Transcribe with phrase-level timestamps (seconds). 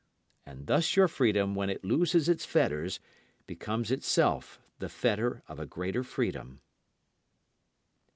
[0.47, 2.99] And thus your freedom when it loses its fetters
[3.45, 6.59] becomes itself the fetter of a greater freedom.